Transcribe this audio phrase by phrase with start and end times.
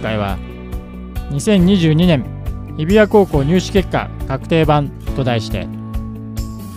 [0.00, 0.38] 回は
[1.30, 2.24] 2022年
[2.76, 5.68] 日比谷高校入試結果確定版と題して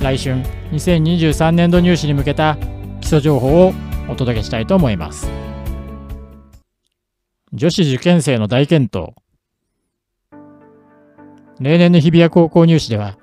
[0.00, 0.36] 来春
[0.72, 2.56] 2023年度入試に向けた
[3.00, 3.72] 基礎情報を
[4.08, 5.28] お届けしたいと思います。
[7.52, 9.12] 女子受験生の大健闘。
[11.60, 13.18] 例年の日比谷高校入試では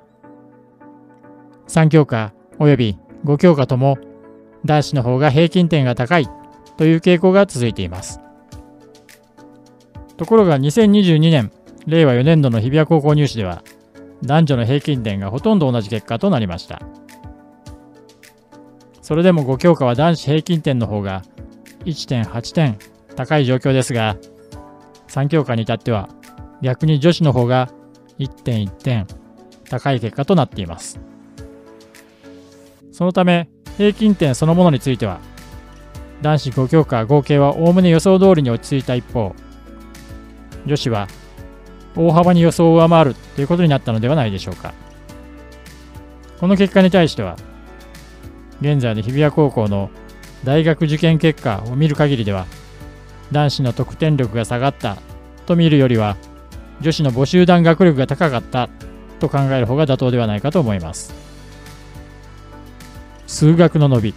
[1.67, 3.97] 3教科及び5教科とも
[4.65, 6.27] 男子の方が平均点が高い
[6.77, 8.26] という傾向が続いています。
[10.17, 11.51] ところが2022年
[11.85, 13.63] 令和4年度の日比谷高校入試では
[14.23, 16.81] 男女の平均点がほとんど同じ結果となりました。
[19.01, 21.21] それでも5教科は男子平均点の方が
[21.85, 22.77] 1.8点
[23.15, 24.17] 高い状況ですが
[25.07, 26.09] 3教科に至っては
[26.61, 27.69] 逆に女子の方が
[28.19, 29.07] 1.1点
[29.69, 30.99] 高い結果となっています。
[32.91, 35.19] そのため平均点そのものについては
[36.21, 39.35] 男子5教科合計はおおむね予想通りに落ち着いた一方
[40.67, 41.07] 女子は
[41.95, 44.73] 大幅に予想を上回るということになったのではないでしょうか。
[46.39, 47.35] この結果に対しては
[48.61, 49.89] 現在の日比谷高校の
[50.43, 52.45] 大学受験結果を見る限りでは
[53.31, 54.97] 男子の得点力が下がった
[55.47, 56.15] と見るよりは
[56.79, 58.69] 女子の母集団学力が高かった
[59.19, 61.13] と考える方が妥当ではないかと思います。
[63.25, 64.13] 数学の伸び。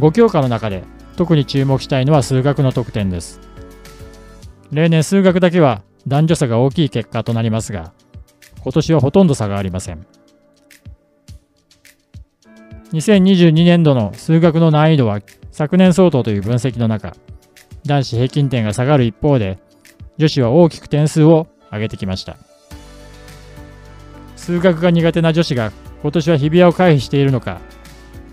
[0.00, 0.84] 5教科の中で
[1.16, 3.45] 特に注目したいのは数学の得点です。
[4.72, 7.92] 例年数学だけは男女差が大きい結果となりますが、
[8.62, 10.06] 今年はほとんど差がありません。
[12.92, 17.14] 2022年度の数学の難易度は昨年相当という分析の中、
[17.84, 19.58] 男子平均点が下がる一方で、
[20.18, 22.36] 女子は大きく点数を上げてきました。
[24.36, 25.72] 数学が苦手な女子が
[26.02, 27.60] 今年は日比谷を回避しているのか、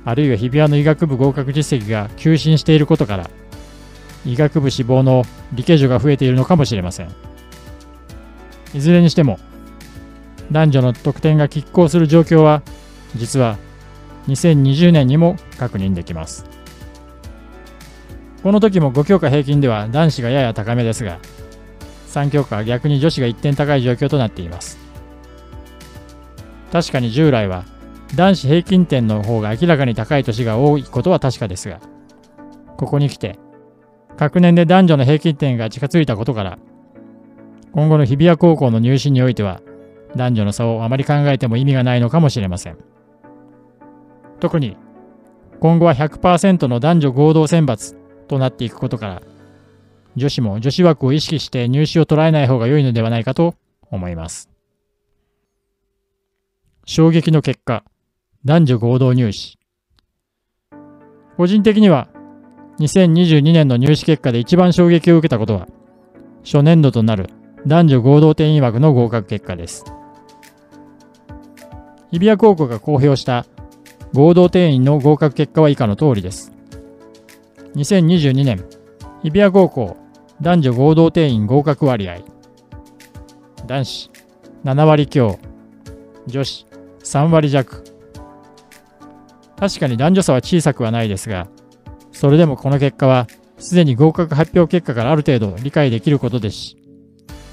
[0.06, 3.30] あるいは日比谷の医学部合格実績が急進していることから、
[4.26, 7.34] 医学部志望の理系女が増えているのかもしれません。
[8.74, 9.40] いずれにしても
[10.52, 12.64] 男女の得点が拮抗する状況は
[13.16, 13.58] 実は
[14.28, 16.45] 2020年にも確認できます
[18.42, 21.20] この時も5教科平均では男子がやや高めですが
[22.08, 24.78] 3教科は逆に女子が1点高い状況となっています
[26.72, 27.66] 確かに従来は
[28.16, 31.80] 男子平均点の方が明らかに高い年が多いことは確かですが
[32.78, 33.39] ここに来て
[34.18, 36.60] 各年で男女の平均点が近づいたことから
[37.74, 39.60] 今後の日比谷高校の入試においては、
[40.16, 42.78] 男女の差をあまり考えても意味がないのかもしれません。
[44.40, 44.78] 特に、
[45.60, 47.98] 今後は100%の男女合同選抜
[48.28, 49.22] となっていくことから、
[50.16, 53.56] 女子も女子枠を意識して入試を捉えない方が良いのではないかと
[53.90, 54.52] 思います。
[56.86, 57.84] 衝撃の結果、
[58.45, 59.58] 男女合同入試。
[61.38, 62.08] 個人的には、
[62.80, 65.67] 2022年の入試結果で一番衝撃を受けたことは、
[66.44, 67.30] 初年度となる
[67.67, 69.86] 男女合同定員枠の合格結果です。
[72.12, 73.45] 日比谷高校が公表した
[74.14, 76.52] 合同定員の合格結果は以下の通りです。
[77.76, 78.66] 2022年、
[79.23, 79.98] 日比谷高校
[80.42, 82.20] 男女合同定員合格割合。
[83.66, 84.12] 男子
[84.66, 85.39] 7割強、
[86.28, 86.66] 女子
[87.04, 87.83] 3割弱。
[89.58, 91.48] 確かに男女差は小さくはないですが、
[92.14, 96.78] それでもこの結果はすでに合格発表結果からある程度理解できることですし、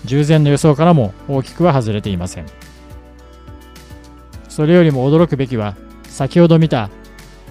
[0.04, 2.46] 従前の予想からも大きくは外れていません。
[4.48, 6.90] それよりも驚くべきは、先ほど見た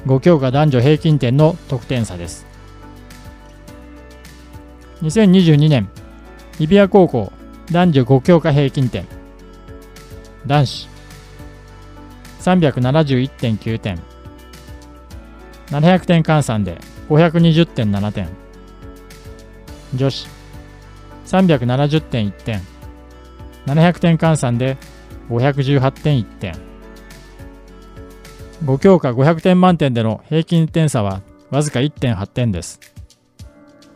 [0.05, 2.45] 5教科男女平均点の得点差です。
[5.01, 5.89] 2022年、
[6.57, 7.31] 日比谷高校
[7.71, 9.05] 男女5教科平均点。
[10.45, 10.87] 男子
[12.41, 13.99] 371.9点。
[15.67, 18.29] 700点換算で520.7点。
[19.95, 20.27] 女子。
[21.25, 22.61] 370.1点
[23.65, 24.17] 700点。
[24.17, 24.77] 換算で
[25.29, 26.55] 518.1点
[28.65, 32.79] 5教科500点満点での平均点差はわずか1.8点です。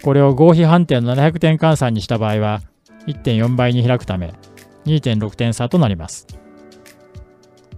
[0.04, 2.62] これを合否判定の700点換算にした場合は
[3.08, 4.34] 1.4倍に開くため
[4.86, 6.28] 2.6点差となります。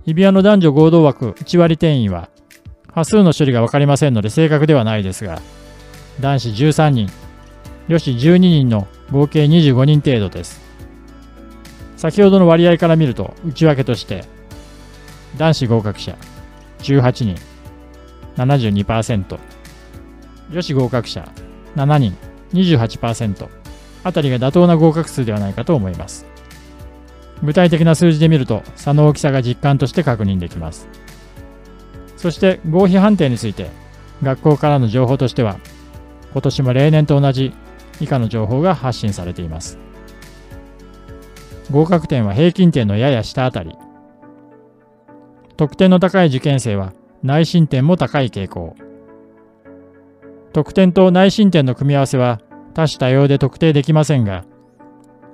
[0.06, 2.30] 日比谷の男女合同枠1割定員は
[2.96, 5.42] 端数の処理が分かりませんので正確ではないですが
[6.22, 7.10] 男子13人
[7.90, 10.60] 女子12人の合計25人程度です。
[11.98, 14.26] 先ほどの割合から見ると内訳として
[15.38, 16.18] 男子合格者
[16.80, 17.36] 18人
[18.38, 19.40] 72%
[20.52, 21.28] 女子合格者
[21.76, 22.18] 7人
[22.54, 23.48] 28%
[24.04, 26.26] あたりが妥当な合格数ではないかと思います。
[27.44, 30.88] 具体的な数字で見ると差の大きさが実感として確認できます。
[32.26, 33.70] そして合否判定について
[34.24, 35.60] 学校からの情報としては
[36.32, 37.54] 今年も例年と同じ
[38.00, 39.78] 以下の情報が発信されています。
[41.70, 43.76] 合格点は平均点のやや下あたり。
[45.56, 48.76] 得点の高い受験生は内申点も高い傾向。
[50.52, 52.42] 得点と内申点の組み合わせは
[52.74, 54.46] 多種多様で特定できませんが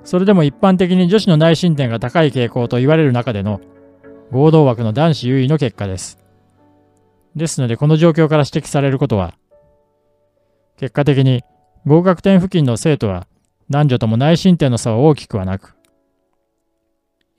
[0.04, 3.62] それでも一般的に女子の内申点が高い傾向と言われる中での
[4.30, 6.21] 合同枠の男子優位の結果です。
[7.34, 9.34] ですのでこの状況から指摘されることは
[10.78, 11.42] 結果的に
[11.86, 13.26] 合格点付近の生徒は
[13.70, 15.76] 男女とも内申点の差は大きくはなく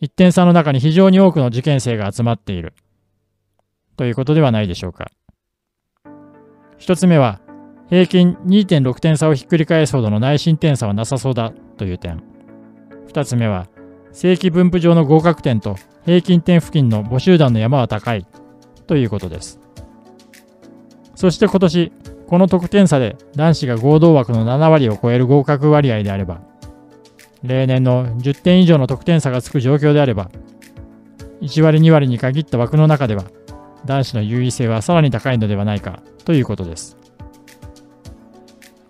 [0.04, 2.74] 1点差の中に非常に多くの受験生が集まっている
[3.96, 5.10] ということではないでしょうか。
[6.80, 7.40] 1つ目は
[7.90, 12.22] 平均2.6点差をひっくり返すほどの内申点差はなさそうだという点。
[13.08, 13.68] 2つ目は
[14.12, 18.28] 正規分布上の合格点と平均点付近の母集団の山は高い
[18.88, 19.63] ということです。
[21.24, 21.94] そして今年、
[22.28, 26.42] この得点差で男子が合同枠の7割を超える合格割合であれば、
[27.44, 30.30] 例年の10点以上の得点差がつく状況であれば、
[31.40, 33.24] 1割2割に限った枠の中では、
[33.86, 36.98] 男子の優位性はさらに高いのではないかということです。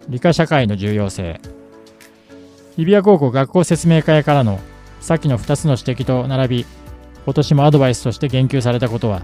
[0.09, 1.39] 理科社会の重要性。
[2.77, 4.59] 日比谷高校学校説明会からの
[5.01, 6.65] 先の2つの指摘と並び、
[7.25, 9.21] 今年もアドバイスとして言及されたことは、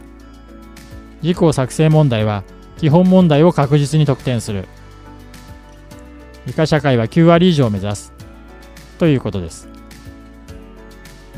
[1.24, 2.44] 事項作成問題は
[2.80, 4.66] 基本問題を確実に得点する。
[6.46, 8.14] 理科社会は9割以上を目指す。
[8.98, 9.68] ということです。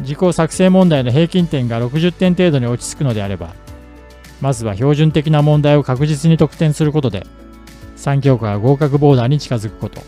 [0.01, 3.55] 事項作成問題の平均点が60点程度に落ち着くのであれば、
[4.39, 7.25] まずは標準的な問題を確実に得点することで、
[7.97, 10.01] 3教科が合格ボーダーに近づくこと。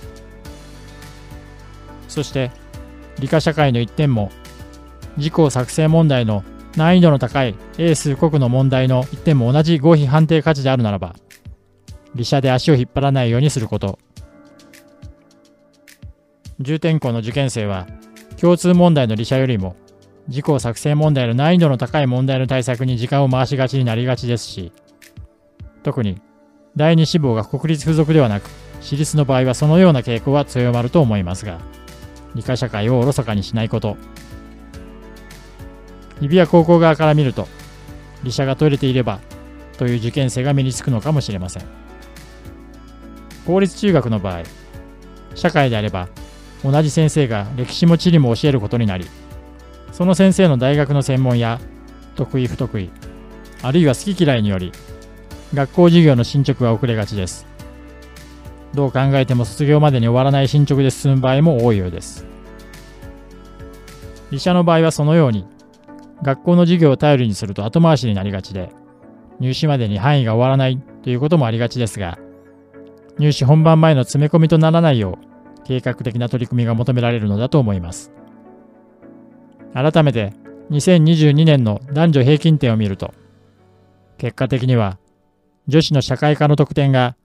[2.08, 2.52] そして、
[3.20, 4.32] 理科社会の1点も、
[5.18, 6.44] 事項作成問題の
[6.76, 11.16] 難易度の高い英数国の問題の1点も同じ合否判定価値であるならば、
[12.16, 14.00] 理社で足を引っ張らないようにすること。
[16.60, 17.88] 重点校の受験生は、
[18.40, 19.76] 共通問題の理社よりも、
[20.30, 24.72] 事項作成問題の難易度の高い問題の対策に時間を回しがちになりがちですし、
[25.84, 26.22] 特に
[26.76, 28.50] 第二志望が国立附属ではなく、
[28.82, 31.60] 私立の場合はそのような傾向は強まると思いますが、
[32.36, 33.98] 理科社会をおろそかにしないこと、
[36.24, 37.50] 日比谷高校側から見ると、
[38.24, 39.20] 理社が取れていれば
[39.78, 41.64] という受験生が身につくのかもしれません。
[43.46, 44.44] 公立中学の場合、
[45.36, 46.08] 社会であれば
[46.64, 49.06] 同じ先生が歴史も地理も教えることになり、
[49.92, 51.60] その先生の大学の専門や
[52.16, 52.90] 得意不得意、
[53.62, 54.72] あるいは好き嫌いにより、
[55.54, 57.46] 学校授業の進捗が遅れがちです。
[58.74, 62.26] どう考えても卒業までに終わらない進捗で進む場合も多いようです。
[64.32, 65.46] 理社の場合はそのように
[66.24, 68.70] 学校の授業を頼りにすると後回しになりがちで、
[69.40, 72.18] 入試までに範囲が終わらないということもありがちですが、
[73.20, 78.12] 入試本番前の詰め込みとならないよう、計画的な取り組みが求められるのだと思います。
[79.74, 80.34] 改めて、
[80.72, 83.14] 2022年の男女平均点を見ると、
[84.18, 84.98] 結果的には、
[85.68, 87.16] 女子の社会科の得点が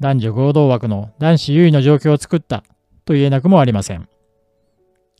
[0.00, 2.64] 男女合同枠の男子優位の状況を作った
[3.04, 4.08] と言えなくもありません。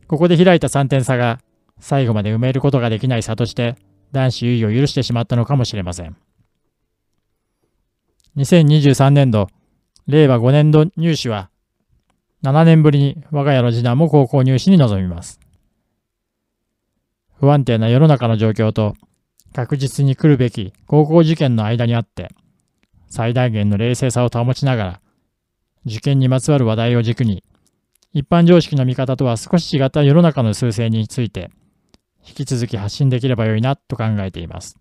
[0.06, 1.41] ここで開いた3点差が
[1.81, 3.76] 最後まで埋めることができない差として
[4.12, 6.17] 男子優位を許してしまったのかもしれません。
[8.37, 9.49] 2023年度、
[10.06, 11.50] 令和5年度入試は
[12.43, 15.41] 7年ぶりに我が家の次男も高校入試に臨みます。
[17.41, 18.94] 不安定な世の中の状況と
[19.53, 22.31] 確実に来るべき高校受験の間にあって
[23.08, 25.01] 最大限の冷静さを保ちながら
[25.87, 27.44] 受験にまつわる話題を軸に
[28.13, 31.51] 一般常識の見方とは少し違った世の中の数勢について
[32.27, 34.77] 引き続き発信できればよいなと考えています。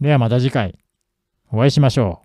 [0.00, 0.78] ではまた次回
[1.50, 2.24] お会いしましょう。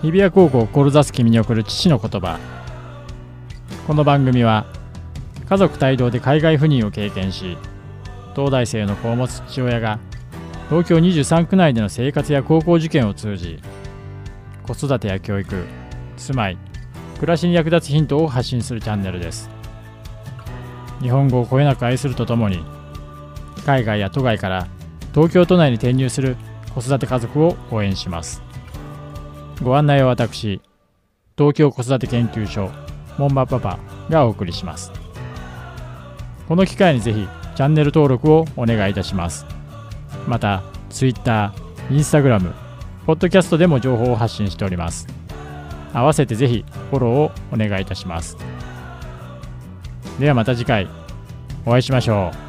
[0.00, 2.38] 日比谷高校を志す君に送る父の言葉
[3.88, 4.64] この番組は
[5.48, 7.58] 家族帯同で海外赴任を経験し
[8.36, 9.98] 東大生の子を持つ父親が
[10.68, 13.60] 東京23区内での生活や高校受験を通じ
[14.74, 15.64] 子育てや教育
[16.18, 16.58] 住まい
[17.14, 19.50] 暮らしに役立つヒントを発信するチャンネルです。
[21.00, 22.62] 日本語をこえなく愛するとともに
[23.64, 24.68] 海外や都外から
[25.14, 26.36] 東京都内に転入する
[26.74, 28.42] 子育て家族を応援します。
[29.62, 30.60] ご案内は私
[31.36, 32.70] 東京子育て研究所
[33.16, 33.78] モンバパパ
[34.10, 34.92] がお送りします。
[36.46, 39.46] この機会にぜひチャンネル登録をお願いいたします。
[40.26, 41.52] また Twitter、
[41.90, 42.67] Instagram、
[43.08, 45.06] ポッドキャストでも情報を発信しております。
[45.94, 48.36] 合わせてぜひフォローをお願いいたします。
[50.20, 50.86] ではまた次回
[51.64, 52.47] お会いしましょう。